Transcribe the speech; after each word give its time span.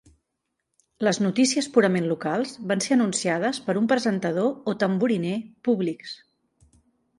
Les 1.07 1.19
notícies 1.25 1.67
purament 1.75 2.07
locals 2.13 2.55
van 2.73 2.81
ser 2.87 2.97
anunciades 2.97 3.61
per 3.69 3.77
un 3.83 3.91
presentador 3.93 4.73
o 4.73 4.77
tamboriner 4.87 5.39
públics. 5.71 6.19